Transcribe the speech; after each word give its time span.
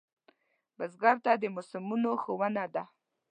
بزګر 0.77 1.15
ته 1.25 1.31
د 1.41 1.43
موسمونو 1.55 2.11
ښوونه 2.21 2.65
ده 2.73 2.83